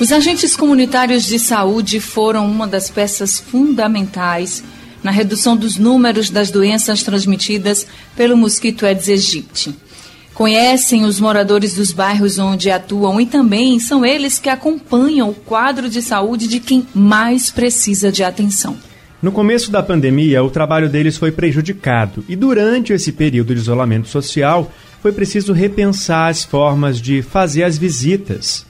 Os 0.00 0.10
agentes 0.10 0.56
comunitários 0.56 1.26
de 1.26 1.38
saúde 1.38 2.00
foram 2.00 2.50
uma 2.50 2.66
das 2.66 2.88
peças 2.88 3.38
fundamentais 3.38 4.64
na 5.02 5.10
redução 5.10 5.54
dos 5.54 5.76
números 5.76 6.30
das 6.30 6.50
doenças 6.50 7.02
transmitidas 7.02 7.86
pelo 8.16 8.34
mosquito 8.34 8.86
Aedes 8.86 9.10
aegypti. 9.10 9.74
Conhecem 10.32 11.04
os 11.04 11.20
moradores 11.20 11.74
dos 11.74 11.92
bairros 11.92 12.38
onde 12.38 12.70
atuam 12.70 13.20
e 13.20 13.26
também 13.26 13.78
são 13.78 14.02
eles 14.02 14.38
que 14.38 14.48
acompanham 14.48 15.28
o 15.28 15.34
quadro 15.34 15.86
de 15.90 16.00
saúde 16.00 16.48
de 16.48 16.60
quem 16.60 16.86
mais 16.94 17.50
precisa 17.50 18.10
de 18.10 18.24
atenção. 18.24 18.78
No 19.20 19.30
começo 19.30 19.70
da 19.70 19.82
pandemia, 19.82 20.42
o 20.42 20.48
trabalho 20.48 20.88
deles 20.88 21.18
foi 21.18 21.30
prejudicado 21.30 22.24
e 22.26 22.34
durante 22.34 22.94
esse 22.94 23.12
período 23.12 23.54
de 23.54 23.60
isolamento 23.60 24.08
social, 24.08 24.72
foi 25.02 25.12
preciso 25.12 25.52
repensar 25.52 26.30
as 26.30 26.42
formas 26.42 26.98
de 26.98 27.20
fazer 27.20 27.64
as 27.64 27.76
visitas. 27.76 28.69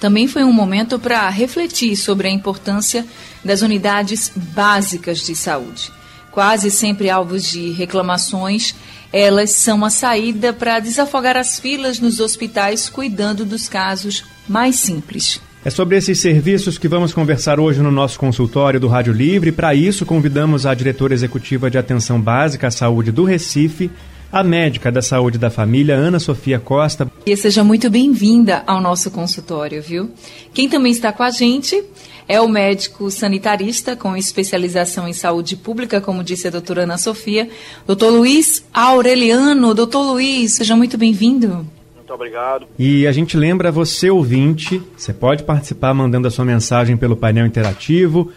Também 0.00 0.26
foi 0.26 0.42
um 0.42 0.52
momento 0.52 0.98
para 0.98 1.28
refletir 1.28 1.94
sobre 1.94 2.26
a 2.26 2.30
importância 2.30 3.06
das 3.44 3.60
unidades 3.60 4.32
básicas 4.34 5.18
de 5.18 5.36
saúde. 5.36 5.92
Quase 6.32 6.70
sempre 6.70 7.10
alvos 7.10 7.44
de 7.50 7.70
reclamações, 7.72 8.74
elas 9.12 9.50
são 9.50 9.84
a 9.84 9.90
saída 9.90 10.52
para 10.52 10.80
desafogar 10.80 11.36
as 11.36 11.60
filas 11.60 12.00
nos 12.00 12.18
hospitais, 12.18 12.88
cuidando 12.88 13.44
dos 13.44 13.68
casos 13.68 14.24
mais 14.48 14.76
simples. 14.76 15.40
É 15.62 15.68
sobre 15.68 15.98
esses 15.98 16.18
serviços 16.18 16.78
que 16.78 16.88
vamos 16.88 17.12
conversar 17.12 17.60
hoje 17.60 17.82
no 17.82 17.90
nosso 17.90 18.18
consultório 18.18 18.80
do 18.80 18.88
Rádio 18.88 19.12
Livre. 19.12 19.52
Para 19.52 19.74
isso, 19.74 20.06
convidamos 20.06 20.64
a 20.64 20.72
diretora 20.72 21.12
executiva 21.12 21.70
de 21.70 21.76
Atenção 21.76 22.18
Básica 22.18 22.68
à 22.68 22.70
Saúde 22.70 23.12
do 23.12 23.24
Recife, 23.24 23.90
a 24.32 24.44
médica 24.44 24.92
da 24.92 25.02
saúde 25.02 25.38
da 25.38 25.50
família, 25.50 25.94
Ana 25.94 26.18
Sofia 26.18 26.58
Costa. 26.58 27.10
E 27.26 27.36
seja 27.36 27.64
muito 27.64 27.90
bem-vinda 27.90 28.62
ao 28.66 28.80
nosso 28.80 29.10
consultório, 29.10 29.82
viu? 29.82 30.10
Quem 30.54 30.68
também 30.68 30.92
está 30.92 31.12
com 31.12 31.22
a 31.22 31.30
gente 31.30 31.82
é 32.28 32.40
o 32.40 32.48
médico 32.48 33.10
sanitarista 33.10 33.96
com 33.96 34.16
especialização 34.16 35.08
em 35.08 35.12
saúde 35.12 35.56
pública, 35.56 36.00
como 36.00 36.22
disse 36.22 36.46
a 36.46 36.50
doutora 36.50 36.84
Ana 36.84 36.96
Sofia, 36.96 37.48
doutor 37.86 38.10
Luiz 38.10 38.64
Aureliano. 38.72 39.74
Doutor 39.74 40.12
Luiz, 40.12 40.52
seja 40.52 40.76
muito 40.76 40.96
bem-vindo. 40.96 41.66
Muito 41.96 42.14
obrigado. 42.14 42.66
E 42.78 43.06
a 43.06 43.12
gente 43.12 43.36
lembra 43.36 43.72
você, 43.72 44.10
ouvinte, 44.10 44.80
você 44.96 45.12
pode 45.12 45.42
participar 45.42 45.92
mandando 45.92 46.28
a 46.28 46.30
sua 46.30 46.44
mensagem 46.44 46.96
pelo 46.96 47.16
painel 47.16 47.46
interativo. 47.46 48.32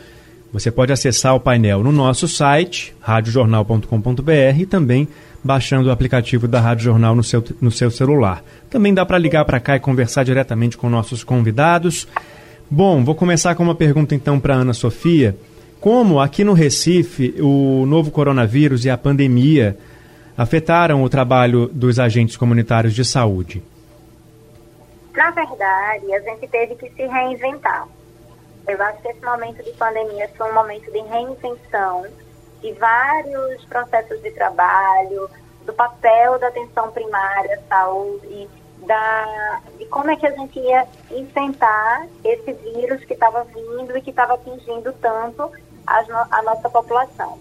Você 0.52 0.70
pode 0.70 0.92
acessar 0.92 1.36
o 1.36 1.40
painel 1.40 1.84
no 1.84 1.92
nosso 1.92 2.28
site, 2.28 2.96
radiojornal.com.br 3.00 4.60
e 4.60 4.66
também 4.66 5.08
baixando 5.44 5.90
o 5.90 5.92
aplicativo 5.92 6.48
da 6.48 6.62
Rádio 6.62 6.86
Jornal 6.86 7.16
no 7.16 7.24
seu, 7.24 7.44
no 7.60 7.70
seu 7.70 7.92
celular. 7.92 8.44
Também 8.70 8.94
dá 8.94 9.06
para 9.06 9.18
ligar 9.18 9.44
para 9.44 9.60
cá 9.60 9.76
e 9.76 9.80
conversar 9.80 10.24
diretamente 10.24 10.78
com 10.78 10.90
nossos 10.90 11.24
convidados. 11.24 12.08
Bom, 12.70 13.04
vou 13.04 13.14
começar 13.14 13.54
com 13.56 13.64
uma 13.64 13.76
pergunta 13.76 14.16
então 14.16 14.40
para 14.40 14.56
Ana 14.56 14.74
Sofia. 14.74 15.36
Como 15.80 16.20
aqui 16.20 16.44
no 16.44 16.54
Recife 16.54 17.36
o 17.42 17.86
novo 17.86 18.10
coronavírus 18.10 18.86
e 18.86 18.90
a 18.90 18.98
pandemia 18.98 19.78
afetaram 20.38 21.04
o 21.04 21.10
trabalho 21.10 21.68
dos 21.68 22.00
agentes 22.00 22.38
comunitários 22.38 22.94
de 22.94 23.04
saúde? 23.04 23.62
Na 25.14 25.30
verdade, 25.30 26.14
a 26.14 26.20
gente 26.22 26.48
teve 26.48 26.76
que 26.76 26.90
se 26.90 27.06
reinventar. 27.06 27.88
Eu 28.68 28.82
acho 28.82 29.02
que 29.02 29.10
esse 29.10 29.24
momento 29.24 29.62
de 29.62 29.72
pandemia 29.72 30.30
foi 30.38 30.50
um 30.50 30.54
momento 30.54 30.90
de 30.92 31.00
reinvenção 31.00 32.06
de 32.64 32.72
vários 32.74 33.66
processos 33.66 34.22
de 34.22 34.32
trabalho, 34.32 35.30
do 35.66 35.74
papel 35.74 36.40
da 36.40 36.48
atenção 36.48 36.90
primária, 36.92 37.62
saúde, 37.68 38.50
da, 38.86 39.62
de 39.78 39.86
como 39.88 40.10
é 40.10 40.16
que 40.16 40.26
a 40.26 40.32
gente 40.32 40.58
ia 40.60 40.88
enfrentar 41.12 42.08
esse 42.24 42.54
vírus 42.54 43.04
que 43.04 43.14
estava 43.14 43.44
vindo 43.44 43.98
e 43.98 44.02
que 44.02 44.12
estava 44.12 44.36
atingindo 44.36 44.94
tanto 44.94 45.52
a, 45.86 46.04
a 46.32 46.42
nossa 46.42 46.70
população. 46.70 47.38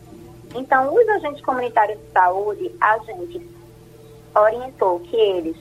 Então, 0.56 0.92
os 0.92 1.08
agentes 1.08 1.40
comunitários 1.42 1.98
de 1.98 2.10
saúde, 2.10 2.74
a 2.80 2.98
gente 2.98 3.48
orientou 4.34 5.00
que 5.00 5.16
eles, 5.16 5.56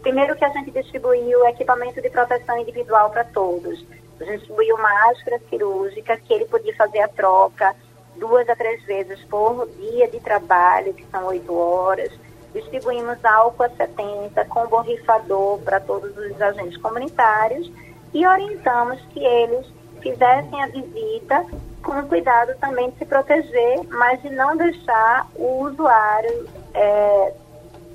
primeiro 0.00 0.34
que 0.36 0.44
a 0.44 0.48
gente 0.48 0.70
distribuiu 0.70 1.46
equipamento 1.46 2.00
de 2.00 2.08
proteção 2.08 2.58
individual 2.58 3.10
para 3.10 3.24
todos. 3.24 3.84
A 4.18 4.24
gente 4.24 4.38
distribuiu 4.38 4.78
máscara 4.78 5.38
cirúrgica, 5.50 6.16
que 6.16 6.32
ele 6.32 6.46
podia 6.46 6.74
fazer 6.76 7.00
a 7.00 7.08
troca, 7.08 7.76
duas 8.18 8.48
a 8.48 8.56
três 8.56 8.82
vezes 8.84 9.18
por 9.24 9.68
dia 9.78 10.08
de 10.08 10.20
trabalho, 10.20 10.94
que 10.94 11.04
são 11.10 11.26
oito 11.26 11.54
horas. 11.54 12.10
Distribuímos 12.54 13.22
álcool 13.24 13.64
a 13.64 13.68
70 13.70 14.44
com 14.46 14.66
borrifador 14.66 15.58
para 15.58 15.80
todos 15.80 16.16
os 16.16 16.40
agentes 16.40 16.76
comunitários 16.78 17.70
e 18.14 18.26
orientamos 18.26 18.98
que 19.10 19.20
eles 19.22 19.66
fizessem 20.00 20.62
a 20.62 20.66
visita 20.68 21.44
com 21.82 22.02
cuidado 22.04 22.52
também 22.60 22.90
de 22.90 22.98
se 22.98 23.04
proteger, 23.04 23.80
mas 23.90 24.20
de 24.22 24.30
não 24.30 24.56
deixar 24.56 25.28
o 25.34 25.64
usuário 25.64 26.48
é, 26.74 27.34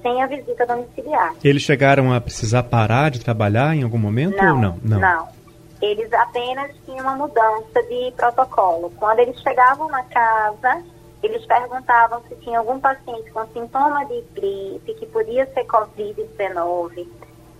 sem 0.01 0.21
a 0.21 0.27
visita 0.27 0.65
domiciliar. 0.65 1.33
Eles 1.43 1.63
chegaram 1.63 2.13
a 2.13 2.21
precisar 2.21 2.63
parar 2.63 3.09
de 3.09 3.19
trabalhar 3.19 3.75
em 3.75 3.83
algum 3.83 3.97
momento 3.97 4.37
não, 4.37 4.55
ou 4.55 4.61
não? 4.61 4.79
Não, 4.83 4.99
não 4.99 5.40
eles 5.81 6.13
apenas 6.13 6.71
tinham 6.85 6.99
uma 6.99 7.15
mudança 7.15 7.81
de 7.83 8.13
protocolo. 8.15 8.91
Quando 8.97 9.19
eles 9.19 9.39
chegavam 9.41 9.87
na 9.89 10.03
casa, 10.03 10.83
eles 11.23 11.45
perguntavam 11.45 12.21
se 12.27 12.35
tinha 12.37 12.59
algum 12.59 12.79
paciente 12.79 13.31
com 13.31 13.45
sintoma 13.47 14.05
de 14.05 14.21
gripe, 14.33 14.93
que 14.93 15.05
podia 15.07 15.45
ser 15.53 15.65
Covid-19. 15.65 17.07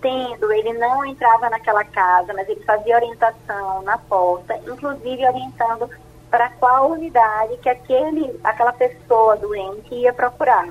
Tendo, 0.00 0.52
ele 0.52 0.72
não 0.74 1.04
entrava 1.04 1.48
naquela 1.48 1.84
casa, 1.84 2.32
mas 2.32 2.48
ele 2.48 2.64
fazia 2.64 2.96
orientação 2.96 3.82
na 3.82 3.98
porta, 3.98 4.56
inclusive 4.66 5.26
orientando 5.26 5.88
para 6.30 6.48
qual 6.50 6.90
unidade 6.90 7.56
que 7.58 7.68
aquele, 7.68 8.40
aquela 8.42 8.72
pessoa 8.72 9.36
doente 9.36 9.94
ia 9.94 10.12
procurar. 10.12 10.68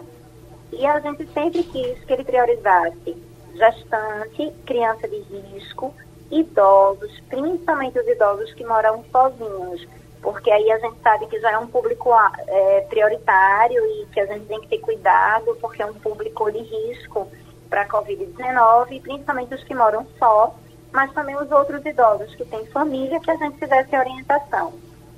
E 0.71 0.85
a 0.85 0.99
gente 0.99 1.25
sempre 1.33 1.63
quis 1.63 2.03
que 2.03 2.13
ele 2.13 2.23
priorizasse 2.23 3.15
gestante, 3.53 4.51
criança 4.65 5.07
de 5.07 5.19
risco, 5.19 5.93
idosos, 6.31 7.19
principalmente 7.29 7.99
os 7.99 8.07
idosos 8.07 8.53
que 8.53 8.65
moram 8.65 9.03
sozinhos, 9.11 9.87
porque 10.21 10.51
aí 10.51 10.71
a 10.71 10.79
gente 10.79 10.99
sabe 11.01 11.27
que 11.27 11.39
já 11.39 11.51
é 11.51 11.57
um 11.57 11.67
público 11.67 12.11
é, 12.47 12.81
prioritário 12.89 13.83
e 13.83 14.05
que 14.07 14.19
a 14.19 14.25
gente 14.25 14.45
tem 14.45 14.61
que 14.61 14.67
ter 14.67 14.77
cuidado, 14.79 15.57
porque 15.59 15.81
é 15.81 15.85
um 15.85 15.93
público 15.93 16.51
de 16.51 16.59
risco 16.59 17.27
para 17.69 17.83
a 17.83 17.87
Covid-19, 17.87 19.01
principalmente 19.01 19.55
os 19.55 19.63
que 19.63 19.73
moram 19.73 20.05
só, 20.19 20.55
mas 20.91 21.11
também 21.13 21.35
os 21.37 21.49
outros 21.51 21.83
idosos 21.85 22.35
que 22.35 22.45
têm 22.45 22.65
família, 22.67 23.19
que 23.19 23.31
a 23.31 23.35
gente 23.37 23.57
fizesse 23.57 23.95
orientação. 23.95 24.73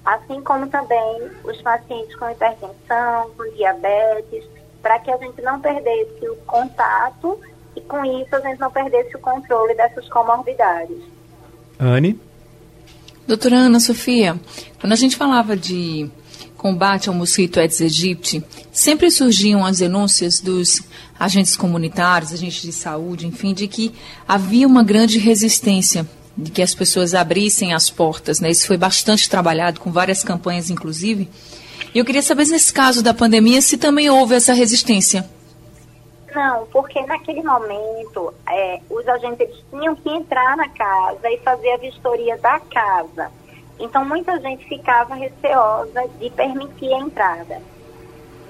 Assim 0.05 0.41
como 0.41 0.67
também 0.67 1.31
os 1.43 1.61
pacientes 1.61 2.15
com 2.15 2.29
hipertensão, 2.29 3.31
com 3.35 3.49
diabetes, 3.55 4.45
para 4.81 4.99
que 4.99 5.11
a 5.11 5.17
gente 5.17 5.41
não 5.41 5.59
perdesse 5.59 6.27
o 6.27 6.35
contato 6.45 7.39
e 7.75 7.81
com 7.81 8.03
isso 8.05 8.35
a 8.35 8.39
gente 8.39 8.59
não 8.59 8.71
perdesse 8.71 9.15
o 9.15 9.19
controle 9.19 9.75
dessas 9.75 10.07
comorbidades. 10.09 10.97
Anne? 11.79 12.19
Doutora 13.27 13.55
Ana 13.55 13.79
Sofia, 13.79 14.39
quando 14.79 14.93
a 14.93 14.97
gente 14.97 15.15
falava 15.15 15.55
de 15.55 16.09
combate 16.57 17.09
ao 17.09 17.15
mosquito 17.15 17.59
Aedes 17.59 17.81
aegypti, 17.81 18.43
sempre 18.71 19.11
surgiam 19.11 19.65
as 19.65 19.79
denúncias 19.79 20.39
dos 20.39 20.81
agentes 21.19 21.55
comunitários, 21.55 22.33
agentes 22.33 22.61
de 22.61 22.71
saúde, 22.71 23.27
enfim, 23.27 23.53
de 23.53 23.67
que 23.67 23.93
havia 24.27 24.67
uma 24.67 24.83
grande 24.83 25.17
resistência 25.19 26.07
de 26.37 26.51
que 26.51 26.61
as 26.61 26.73
pessoas 26.73 27.13
abrissem 27.13 27.73
as 27.73 27.89
portas, 27.89 28.39
né? 28.39 28.49
Isso 28.49 28.65
foi 28.65 28.77
bastante 28.77 29.29
trabalhado 29.29 29.79
com 29.79 29.91
várias 29.91 30.23
campanhas, 30.23 30.69
inclusive. 30.69 31.29
E 31.93 31.99
eu 31.99 32.05
queria 32.05 32.21
saber, 32.21 32.47
nesse 32.47 32.73
caso 32.73 33.03
da 33.03 33.13
pandemia, 33.13 33.61
se 33.61 33.77
também 33.77 34.09
houve 34.09 34.33
essa 34.33 34.53
resistência. 34.53 35.29
Não, 36.33 36.65
porque 36.67 37.01
naquele 37.05 37.43
momento 37.43 38.33
é, 38.49 38.79
os 38.89 39.07
agentes 39.07 39.49
tinham 39.69 39.95
que 39.95 40.09
entrar 40.09 40.57
na 40.57 40.67
casa 40.69 41.29
e 41.29 41.37
fazer 41.39 41.73
a 41.73 41.77
vistoria 41.77 42.37
da 42.37 42.59
casa. 42.59 43.31
Então 43.79 44.03
muita 44.03 44.39
gente 44.39 44.67
ficava 44.67 45.15
receosa 45.15 46.07
de 46.19 46.29
permitir 46.31 46.93
a 46.93 46.99
entrada. 46.99 47.61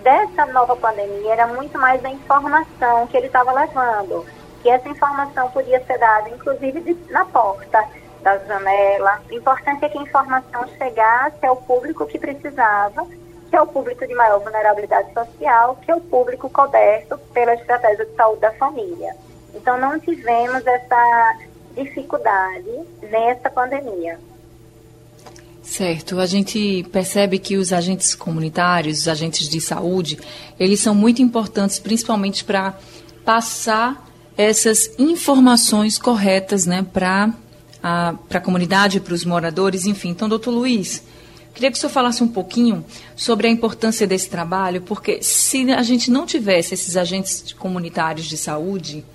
Dessa 0.01 0.45
nova 0.47 0.75
pandemia 0.75 1.33
era 1.33 1.47
muito 1.47 1.77
mais 1.77 2.03
a 2.03 2.09
informação 2.09 3.07
que 3.07 3.17
ele 3.17 3.27
estava 3.27 3.51
levando, 3.51 4.25
que 4.61 4.69
essa 4.69 4.87
informação 4.87 5.49
podia 5.51 5.83
ser 5.85 5.97
dada 5.97 6.29
inclusive 6.29 6.81
de, 6.81 7.11
na 7.11 7.25
porta. 7.25 7.83
da 8.21 8.37
janela. 8.37 9.21
O 9.29 9.33
importante 9.33 9.83
é 9.83 9.89
que 9.89 9.97
a 9.97 10.01
informação 10.01 10.65
chegasse 10.77 11.45
ao 11.45 11.57
público 11.57 12.05
que 12.05 12.17
precisava, 12.17 13.05
que 13.53 13.57
é 13.57 13.61
o 13.61 13.67
público 13.67 14.07
de 14.07 14.15
maior 14.15 14.39
vulnerabilidade 14.39 15.13
social, 15.13 15.79
que 15.85 15.91
é 15.91 15.95
o 15.95 16.01
público 16.01 16.49
coberto 16.49 17.19
pela 17.35 17.53
estratégia 17.53 18.03
de 18.03 18.15
saúde 18.15 18.41
da 18.41 18.51
família. 18.53 19.15
Então, 19.53 19.79
não 19.79 19.99
tivemos 19.99 20.65
essa 20.65 21.37
dificuldade 21.75 22.71
nessa 23.11 23.51
pandemia. 23.51 24.19
Certo. 25.61 26.19
A 26.19 26.25
gente 26.25 26.83
percebe 26.91 27.37
que 27.37 27.55
os 27.55 27.71
agentes 27.71 28.15
comunitários, 28.15 29.01
os 29.01 29.07
agentes 29.07 29.47
de 29.47 29.61
saúde, 29.61 30.17
eles 30.59 30.79
são 30.79 30.95
muito 30.95 31.21
importantes, 31.21 31.77
principalmente 31.77 32.43
para 32.43 32.73
passar 33.23 34.03
essas 34.35 34.89
informações 34.97 35.99
corretas 35.99 36.65
né, 36.65 36.83
para 36.91 37.31
a, 37.83 38.15
a 38.31 38.39
comunidade, 38.39 38.99
para 38.99 39.13
os 39.13 39.23
moradores, 39.23 39.85
enfim. 39.85 40.09
Então, 40.09 40.27
doutor 40.27 40.49
Luiz, 40.49 41.03
queria 41.53 41.71
que 41.71 41.77
o 41.77 41.79
senhor 41.79 41.91
falasse 41.91 42.23
um 42.23 42.27
pouquinho 42.27 42.83
sobre 43.15 43.47
a 43.47 43.49
importância 43.49 44.07
desse 44.07 44.29
trabalho, 44.29 44.81
porque 44.81 45.21
se 45.21 45.71
a 45.71 45.83
gente 45.83 46.09
não 46.09 46.25
tivesse 46.25 46.73
esses 46.73 46.97
agentes 46.97 47.53
comunitários 47.53 48.25
de 48.25 48.37
saúde, 48.37 49.05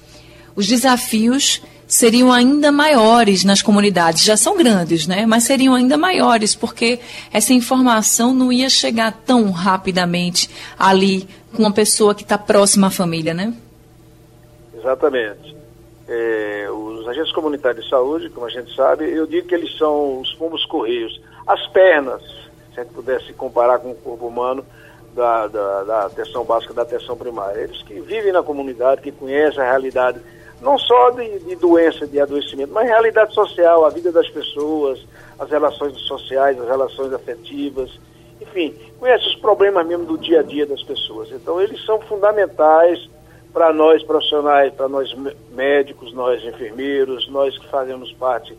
os 0.54 0.66
desafios 0.66 1.62
seriam 1.88 2.30
ainda 2.30 2.70
maiores 2.70 3.44
nas 3.44 3.62
comunidades. 3.62 4.22
Já 4.22 4.36
são 4.36 4.56
grandes, 4.56 5.06
né? 5.06 5.24
Mas 5.24 5.44
seriam 5.44 5.74
ainda 5.74 5.96
maiores, 5.96 6.54
porque 6.54 7.00
essa 7.32 7.54
informação 7.54 8.34
não 8.34 8.52
ia 8.52 8.68
chegar 8.68 9.10
tão 9.24 9.50
rapidamente 9.50 10.50
ali 10.78 11.26
com 11.54 11.62
uma 11.62 11.72
pessoa 11.72 12.14
que 12.14 12.22
está 12.22 12.36
próxima 12.36 12.88
à 12.88 12.90
família, 12.90 13.32
né? 13.32 13.54
Exatamente. 14.76 15.56
É, 16.06 16.68
os 16.70 17.08
agentes 17.08 17.32
comunitários 17.32 17.84
de 17.84 17.90
saúde, 17.90 18.28
como 18.30 18.46
a 18.46 18.50
gente 18.50 18.74
sabe, 18.74 19.10
eu 19.10 19.26
digo 19.26 19.48
que 19.48 19.54
eles 19.54 19.76
são 19.76 20.20
os 20.20 20.32
pombos 20.34 20.64
correios. 20.66 21.18
As 21.48 21.66
pernas, 21.68 22.22
se 22.74 22.80
a 22.80 22.84
gente 22.84 22.92
pudesse 22.92 23.32
comparar 23.32 23.78
com 23.78 23.90
o 23.90 23.94
corpo 23.94 24.26
humano, 24.26 24.64
da, 25.14 25.48
da, 25.48 25.82
da 25.82 26.06
atenção 26.06 26.44
básica, 26.44 26.72
da 26.72 26.82
atenção 26.82 27.16
primária. 27.16 27.60
Eles 27.60 27.82
que 27.82 28.00
vivem 28.00 28.32
na 28.32 28.42
comunidade, 28.42 29.02
que 29.02 29.10
conhecem 29.10 29.60
a 29.60 29.70
realidade, 29.70 30.20
não 30.60 30.78
só 30.78 31.10
de, 31.10 31.40
de 31.40 31.56
doença, 31.56 32.06
de 32.06 32.20
adoecimento, 32.20 32.72
mas 32.72 32.84
a 32.84 32.92
realidade 32.92 33.34
social, 33.34 33.84
a 33.84 33.90
vida 33.90 34.12
das 34.12 34.28
pessoas, 34.28 35.04
as 35.38 35.50
relações 35.50 35.98
sociais, 36.00 36.60
as 36.60 36.68
relações 36.68 37.12
afetivas, 37.12 37.98
enfim, 38.40 38.74
conhece 38.98 39.26
os 39.26 39.34
problemas 39.36 39.86
mesmo 39.86 40.04
do 40.04 40.16
dia 40.16 40.40
a 40.40 40.42
dia 40.42 40.66
das 40.66 40.82
pessoas. 40.82 41.30
Então, 41.32 41.60
eles 41.60 41.84
são 41.84 42.00
fundamentais 42.02 43.08
para 43.52 43.72
nós 43.72 44.02
profissionais, 44.04 44.72
para 44.72 44.88
nós 44.88 45.12
médicos, 45.50 46.12
nós 46.12 46.44
enfermeiros, 46.44 47.28
nós 47.28 47.56
que 47.58 47.66
fazemos 47.68 48.12
parte 48.12 48.56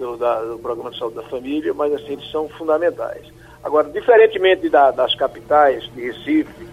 do, 0.00 0.16
da, 0.16 0.40
do 0.40 0.58
programa 0.58 0.90
de 0.90 0.98
saúde 0.98 1.16
da 1.16 1.22
família, 1.22 1.72
mas 1.74 1.92
assim, 1.92 2.14
eles 2.14 2.28
são 2.30 2.48
fundamentais. 2.48 3.26
Agora, 3.62 3.88
diferentemente 3.90 4.68
da, 4.70 4.90
das 4.90 5.14
capitais, 5.14 5.84
de 5.94 6.00
Recife, 6.00 6.66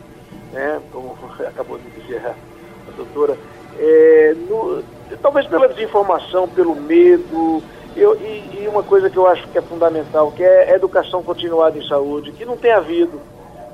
né, 0.54 0.82
como 0.92 1.16
acabou 1.46 1.78
de 1.78 1.90
dizer 1.92 2.26
a, 2.26 2.30
a 2.30 2.92
doutora, 2.96 3.38
é, 3.78 4.34
no, 4.50 4.82
talvez 5.22 5.46
pela 5.46 5.68
desinformação, 5.68 6.48
pelo 6.48 6.74
medo, 6.74 7.62
eu, 7.96 8.16
e, 8.16 8.62
e, 8.62 8.68
uma 8.68 8.82
coisa 8.82 9.10
que 9.10 9.18
eu 9.18 9.28
acho 9.28 9.46
que 9.50 9.58
é 9.58 9.62
fundamental, 9.62 10.32
que 10.32 10.44
é 10.44 10.72
a 10.72 10.76
educação 10.76 11.22
continuada 11.22 11.78
em 11.78 11.88
saúde, 11.88 12.32
que 12.32 12.46
não 12.46 12.56
tem 12.56 12.72
havido. 12.72 13.20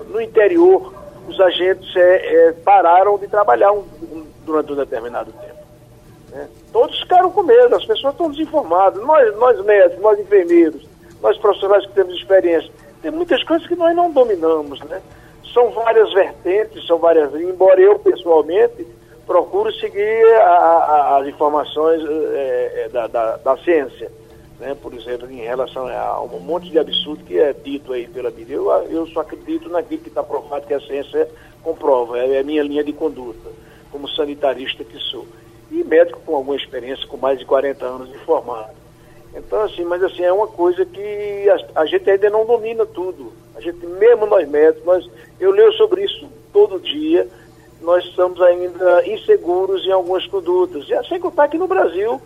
No 0.10 0.20
interior, 0.20 0.94
os 1.28 1.40
agentes 1.40 1.96
é, 1.96 2.48
é, 2.48 2.52
pararam 2.52 3.18
de 3.18 3.28
trabalhar 3.28 3.72
um, 3.72 3.84
um, 4.12 4.26
durante 4.46 4.74
um 4.74 4.76
determinado 4.76 5.32
tempo. 5.32 5.53
Né? 6.34 6.48
Todos 6.72 7.00
ficaram 7.00 7.32
com 7.32 7.44
medo, 7.44 7.76
as 7.76 7.86
pessoas 7.86 8.14
estão 8.14 8.30
desinformadas. 8.30 9.02
Nós, 9.04 9.36
nós 9.38 9.64
médicos, 9.64 10.02
nós 10.02 10.20
enfermeiros, 10.20 10.86
nós 11.22 11.38
profissionais 11.38 11.86
que 11.86 11.94
temos 11.94 12.16
experiência, 12.16 12.72
tem 13.02 13.12
muitas 13.12 13.44
coisas 13.44 13.68
que 13.68 13.76
nós 13.76 13.96
não 13.96 14.12
dominamos. 14.12 14.80
Né? 14.82 15.02
São 15.54 15.70
várias 15.72 16.12
vertentes, 16.14 16.86
são 16.86 16.98
várias. 16.98 17.34
Embora 17.36 17.80
eu, 17.80 18.00
pessoalmente, 18.00 18.88
procuro 19.26 19.72
seguir 19.74 20.26
a, 20.42 20.50
a, 20.50 21.18
as 21.18 21.28
informações 21.28 22.02
é, 22.34 22.90
da, 22.92 23.08
da, 23.08 23.38
da 23.38 23.58
ciência 23.58 24.12
né, 24.64 24.76
por 24.82 24.94
exemplo, 24.94 25.30
em 25.30 25.42
relação 25.42 25.88
a 25.88 26.22
um 26.22 26.40
monte 26.40 26.70
de 26.70 26.80
absurdo 26.80 27.24
que 27.26 27.38
é 27.38 27.52
dito 27.54 27.92
aí 27.92 28.08
pela 28.08 28.32
mídia. 28.32 28.56
Eu, 28.56 28.72
eu 28.90 29.06
só 29.08 29.20
acredito 29.20 29.70
naquilo 29.70 30.02
que 30.02 30.08
está 30.08 30.24
provado, 30.24 30.66
que 30.66 30.74
a 30.74 30.80
ciência 30.80 31.30
comprova, 31.62 32.18
é 32.18 32.40
a 32.40 32.44
minha 32.44 32.64
linha 32.64 32.84
de 32.84 32.94
conduta, 32.94 33.50
como 33.92 34.08
sanitarista 34.08 34.84
que 34.84 34.98
sou. 34.98 35.28
E 35.74 35.84
médico 35.84 36.22
com 36.26 36.36
alguma 36.36 36.56
experiência, 36.56 37.08
com 37.08 37.18
mais 37.18 37.40
de 37.40 37.46
40 37.46 37.84
anos 37.84 38.12
de 38.12 38.18
formado. 38.20 38.72
Então, 39.36 39.62
assim, 39.62 39.84
mas 39.84 40.04
assim, 40.04 40.24
é 40.24 40.32
uma 40.32 40.48
coisa 40.48 40.86
que 40.86 41.50
a, 41.50 41.82
a 41.82 41.86
gente 41.88 42.08
ainda 42.08 42.30
não 42.30 42.46
domina 42.46 42.86
tudo. 42.86 43.34
A 43.56 43.62
gente, 43.62 43.84
mesmo 43.86 44.28
nós 44.28 44.48
médicos, 44.48 44.86
nós, 44.86 45.10
eu 45.40 45.52
leio 45.52 45.74
sobre 45.74 46.04
isso 46.04 46.30
todo 46.52 46.80
dia, 46.80 47.28
nós 47.82 48.06
estamos 48.06 48.40
ainda 48.42 49.08
inseguros 49.08 49.86
em 49.86 49.92
algumas 49.92 50.26
condutas. 50.28 50.88
E 50.88 51.04
sem 51.08 51.20
contar 51.20 51.48
que 51.48 51.58
no 51.58 51.68
Brasil, 51.68 52.22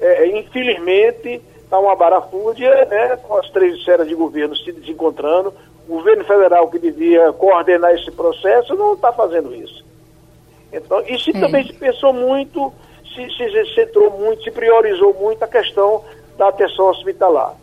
é, 0.00 0.26
infelizmente, 0.36 1.40
está 1.62 1.78
uma 1.78 1.94
barafúdia, 1.94 2.84
né, 2.86 3.16
com 3.16 3.36
as 3.36 3.48
três 3.50 3.74
esferas 3.76 4.08
de 4.08 4.14
governo 4.14 4.56
se 4.56 4.72
desencontrando. 4.72 5.54
O 5.88 5.94
governo 5.94 6.24
federal 6.24 6.68
que 6.68 6.78
devia 6.78 7.32
coordenar 7.32 7.94
esse 7.94 8.10
processo 8.10 8.74
não 8.74 8.94
está 8.94 9.12
fazendo 9.12 9.54
isso. 9.54 9.84
Então, 10.72 11.02
e 11.06 11.18
se 11.18 11.32
também 11.32 11.66
se 11.66 11.72
pensou 11.72 12.12
muito, 12.12 12.72
se, 13.26 13.50
se 13.50 13.74
centrou 13.74 14.10
muito, 14.10 14.42
se 14.42 14.50
priorizou 14.50 15.14
muito 15.14 15.42
a 15.42 15.48
questão 15.48 16.04
da 16.36 16.48
atenção 16.48 16.88
hospitalar. 16.88 17.54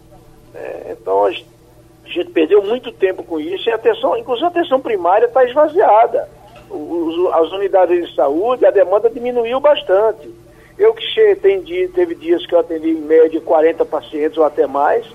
É, 0.53 0.95
então, 0.99 1.25
a 1.25 1.31
gente 1.31 2.29
perdeu 2.31 2.61
muito 2.61 2.91
tempo 2.91 3.23
com 3.23 3.39
isso 3.39 3.67
e 3.69 3.71
a 3.71 3.75
atenção, 3.75 4.17
inclusive 4.17 4.45
a 4.45 4.49
atenção 4.49 4.79
primária 4.79 5.25
está 5.25 5.43
esvaziada. 5.43 6.29
Os, 6.69 7.33
as 7.33 7.51
unidades 7.51 8.07
de 8.07 8.15
saúde, 8.15 8.65
a 8.65 8.71
demanda 8.71 9.09
diminuiu 9.09 9.59
bastante. 9.59 10.29
Eu 10.77 10.93
que 10.93 11.35
tem 11.37 11.61
dia, 11.61 11.87
teve 11.89 12.15
dias 12.15 12.45
que 12.45 12.53
eu 12.53 12.59
atendi 12.59 12.89
em 12.89 13.01
média 13.01 13.39
40 13.39 13.85
pacientes 13.85 14.37
ou 14.37 14.43
até 14.43 14.67
mais. 14.67 15.05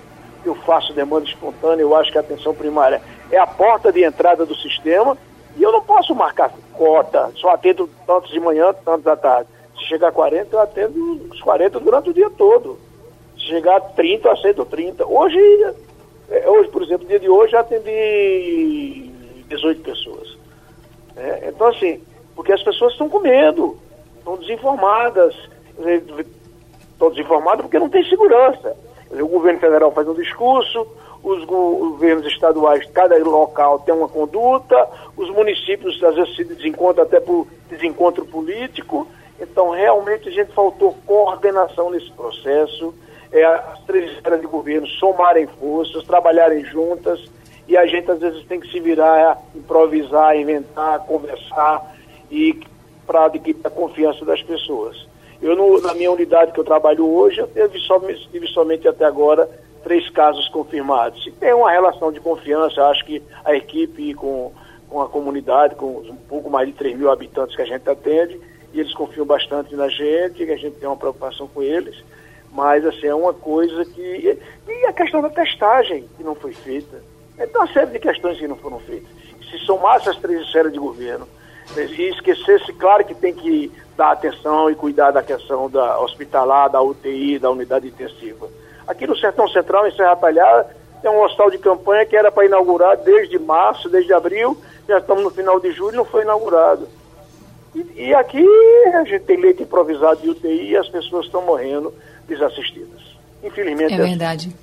Eu 0.43 0.55
faço 0.55 0.93
demanda 0.93 1.25
espontânea, 1.25 1.83
eu 1.83 1.95
acho 1.95 2.11
que 2.11 2.17
a 2.17 2.21
atenção 2.21 2.53
primária 2.53 2.99
é 3.31 3.37
a 3.37 3.45
porta 3.45 3.91
de 3.91 4.03
entrada 4.03 4.43
do 4.43 4.55
sistema 4.55 5.15
e 5.55 5.61
eu 5.61 5.71
não 5.71 5.83
posso 5.83 6.15
marcar 6.15 6.51
cota, 6.73 7.31
só 7.35 7.49
atendo 7.51 7.87
tantos 8.07 8.31
de 8.31 8.39
manhã, 8.39 8.73
tantos 8.73 9.03
da 9.03 9.15
tarde. 9.15 9.47
Se 9.81 9.87
chegar 9.87 10.09
a 10.09 10.11
40, 10.11 10.55
eu 10.55 10.59
atendo 10.59 11.27
os 11.31 11.41
40 11.41 11.79
durante 11.79 12.09
o 12.09 12.13
dia 12.13 12.29
todo. 12.29 12.77
Se 13.37 13.45
chegar 13.45 13.77
a 13.77 13.81
30, 13.81 14.27
eu 14.27 14.31
aceito 14.31 14.65
30. 14.65 15.05
Hoje, 15.05 15.39
é, 16.29 16.49
hoje 16.49 16.69
por 16.69 16.83
exemplo, 16.83 17.03
no 17.03 17.09
dia 17.09 17.19
de 17.19 17.29
hoje, 17.29 17.53
eu 17.53 17.59
atendi 17.59 19.11
18 19.47 19.81
pessoas. 19.81 20.37
É, 21.15 21.49
então, 21.49 21.67
assim, 21.67 22.01
porque 22.35 22.53
as 22.53 22.63
pessoas 22.63 22.93
estão 22.93 23.09
com 23.09 23.19
medo, 23.19 23.77
estão 24.19 24.37
desinformadas 24.37 25.35
estão 27.01 27.09
desinformados 27.09 27.63
porque 27.63 27.79
não 27.79 27.89
tem 27.89 28.07
segurança. 28.07 28.75
O 29.09 29.27
governo 29.27 29.59
federal 29.59 29.91
faz 29.91 30.07
um 30.07 30.13
discurso, 30.13 30.87
os 31.23 31.43
governos 31.45 32.25
estaduais, 32.27 32.87
cada 32.93 33.17
local 33.17 33.79
tem 33.79 33.93
uma 33.93 34.07
conduta, 34.07 34.87
os 35.17 35.29
municípios 35.29 36.01
às 36.03 36.15
vezes 36.15 36.35
se 36.35 36.43
desencontram 36.43 37.03
até 37.03 37.19
por 37.19 37.47
desencontro 37.69 38.25
político. 38.25 39.07
Então, 39.41 39.71
realmente, 39.71 40.29
a 40.29 40.31
gente 40.31 40.53
faltou 40.53 40.95
coordenação 41.05 41.89
nesse 41.89 42.11
processo, 42.11 42.93
é, 43.31 43.43
as 43.43 43.79
três 43.85 44.11
esferas 44.11 44.39
de 44.39 44.45
governo 44.45 44.85
somarem 44.87 45.47
forças, 45.47 46.03
trabalharem 46.03 46.63
juntas, 46.63 47.19
e 47.67 47.75
a 47.75 47.85
gente 47.87 48.09
às 48.11 48.19
vezes 48.19 48.45
tem 48.45 48.59
que 48.59 48.69
se 48.69 48.79
virar, 48.79 49.39
improvisar, 49.55 50.37
inventar, 50.37 50.99
conversar, 51.05 51.95
e 52.29 52.59
para 53.07 53.25
adquirir 53.25 53.59
a 53.63 53.69
confiança 53.69 54.23
das 54.23 54.43
pessoas. 54.43 55.07
Eu, 55.41 55.55
no, 55.55 55.81
na 55.81 55.95
minha 55.95 56.11
unidade 56.11 56.51
que 56.51 56.59
eu 56.59 56.63
trabalho 56.63 57.07
hoje, 57.07 57.39
eu 57.39 57.47
tive, 57.47 57.79
somente, 57.79 58.29
tive 58.29 58.47
somente 58.47 58.87
até 58.87 59.05
agora 59.05 59.49
três 59.83 60.07
casos 60.11 60.47
confirmados. 60.49 61.23
Se 61.23 61.31
tem 61.31 61.51
uma 61.51 61.71
relação 61.71 62.11
de 62.11 62.19
confiança, 62.19 62.85
acho 62.85 63.03
que 63.05 63.23
a 63.43 63.55
equipe 63.55 64.13
com, 64.13 64.51
com 64.87 65.01
a 65.01 65.09
comunidade, 65.09 65.73
com 65.75 65.87
um 65.87 66.15
pouco 66.29 66.47
mais 66.47 66.67
de 66.67 66.73
3 66.73 66.95
mil 66.95 67.09
habitantes 67.09 67.55
que 67.55 67.61
a 67.63 67.65
gente 67.65 67.89
atende, 67.89 68.39
e 68.73 68.79
eles 68.79 68.93
confiam 68.93 69.25
bastante 69.25 69.75
na 69.75 69.87
gente, 69.87 70.45
que 70.45 70.51
a 70.51 70.57
gente 70.57 70.77
tem 70.77 70.87
uma 70.87 70.97
preocupação 70.97 71.47
com 71.47 71.61
eles. 71.61 72.03
Mas, 72.51 72.85
assim, 72.85 73.07
é 73.07 73.15
uma 73.15 73.33
coisa 73.33 73.85
que. 73.85 74.37
E 74.67 74.85
a 74.85 74.93
questão 74.93 75.21
da 75.21 75.29
testagem, 75.29 76.05
que 76.17 76.23
não 76.23 76.35
foi 76.35 76.53
feita. 76.53 77.01
Então, 77.39 77.61
uma 77.61 77.73
série 77.73 77.91
de 77.91 77.99
questões 77.99 78.37
que 78.37 78.47
não 78.47 78.57
foram 78.57 78.79
feitas. 78.79 79.09
Se 79.49 79.57
somasse 79.59 80.09
as 80.09 80.17
três 80.17 80.41
esferas 80.41 80.71
de 80.71 80.79
governo, 80.79 81.27
e 81.77 82.09
esquecesse, 82.09 82.73
claro 82.73 83.05
que 83.05 83.13
tem 83.13 83.33
que 83.33 83.71
dar 83.95 84.11
atenção 84.11 84.69
e 84.69 84.75
cuidar 84.75 85.11
da 85.11 85.23
questão 85.23 85.69
da 85.69 85.99
hospitalar, 85.99 86.69
da 86.69 86.81
UTI, 86.81 87.39
da 87.39 87.49
unidade 87.49 87.87
intensiva. 87.87 88.49
Aqui 88.87 89.07
no 89.07 89.15
Sertão 89.15 89.47
Central, 89.47 89.87
em 89.87 89.95
Serra 89.95 90.15
Talhada, 90.15 90.75
tem 91.01 91.09
um 91.09 91.23
hospital 91.23 91.49
de 91.49 91.57
campanha 91.57 92.05
que 92.05 92.15
era 92.15 92.31
para 92.31 92.45
inaugurar 92.45 92.97
desde 92.97 93.39
março, 93.39 93.89
desde 93.89 94.13
abril, 94.13 94.57
já 94.87 94.97
estamos 94.97 95.23
no 95.23 95.29
final 95.29 95.59
de 95.59 95.71
julho, 95.71 95.95
não 95.95 96.05
foi 96.05 96.23
inaugurado. 96.23 96.87
E, 97.75 98.07
e 98.07 98.13
aqui 98.13 98.45
a 98.93 99.03
gente 99.03 99.23
tem 99.23 99.37
leite 99.37 99.63
improvisado 99.63 100.21
de 100.21 100.29
UTI 100.29 100.71
e 100.71 100.77
as 100.77 100.87
pessoas 100.89 101.25
estão 101.25 101.45
morrendo 101.45 101.93
desassistidas. 102.27 103.01
Infelizmente. 103.43 103.93
É 103.93 103.97
verdade. 103.97 104.55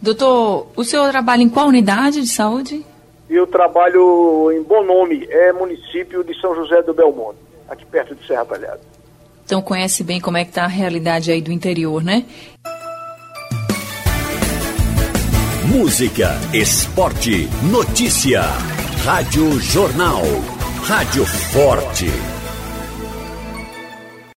Doutor, 0.00 0.68
o 0.76 0.84
senhor 0.84 1.10
trabalha 1.10 1.42
em 1.42 1.48
qual 1.48 1.68
unidade 1.68 2.20
de 2.20 2.28
saúde? 2.28 2.84
Eu 3.28 3.46
trabalho 3.46 4.52
em 4.52 4.62
Bom 4.62 4.84
Nome, 4.84 5.26
é 5.30 5.52
município 5.52 6.22
de 6.22 6.38
São 6.40 6.54
José 6.54 6.82
do 6.82 6.92
Belmonte, 6.92 7.38
aqui 7.68 7.84
perto 7.86 8.14
de 8.14 8.26
Serra 8.26 8.44
Talhada. 8.44 8.80
Então 9.44 9.62
conhece 9.62 10.04
bem 10.04 10.20
como 10.20 10.36
é 10.36 10.44
que 10.44 10.50
está 10.50 10.64
a 10.64 10.68
realidade 10.68 11.32
aí 11.32 11.40
do 11.40 11.50
interior, 11.50 12.02
né? 12.02 12.24
Música, 15.66 16.30
esporte, 16.52 17.48
notícia. 17.70 18.42
Rádio 19.04 19.58
Jornal. 19.58 20.22
Rádio 20.86 21.26
Forte. 21.26 22.33